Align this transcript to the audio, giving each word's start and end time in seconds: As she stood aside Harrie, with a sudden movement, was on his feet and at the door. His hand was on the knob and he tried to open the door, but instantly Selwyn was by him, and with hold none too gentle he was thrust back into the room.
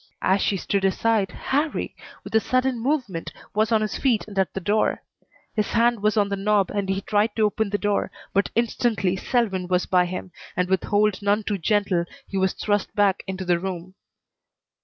As 0.23 0.41
she 0.41 0.57
stood 0.57 0.83
aside 0.83 1.29
Harrie, 1.29 1.95
with 2.23 2.33
a 2.33 2.39
sudden 2.39 2.79
movement, 2.79 3.31
was 3.53 3.71
on 3.71 3.81
his 3.81 3.99
feet 3.99 4.25
and 4.27 4.39
at 4.39 4.51
the 4.55 4.59
door. 4.59 5.03
His 5.55 5.67
hand 5.73 6.01
was 6.01 6.17
on 6.17 6.29
the 6.29 6.35
knob 6.35 6.71
and 6.71 6.89
he 6.89 7.01
tried 7.01 7.35
to 7.35 7.45
open 7.45 7.69
the 7.69 7.77
door, 7.77 8.09
but 8.33 8.49
instantly 8.55 9.15
Selwyn 9.15 9.67
was 9.67 9.85
by 9.85 10.05
him, 10.07 10.31
and 10.57 10.69
with 10.69 10.85
hold 10.85 11.21
none 11.21 11.43
too 11.43 11.59
gentle 11.59 12.05
he 12.27 12.35
was 12.35 12.53
thrust 12.53 12.95
back 12.95 13.21
into 13.27 13.45
the 13.45 13.59
room. 13.59 13.93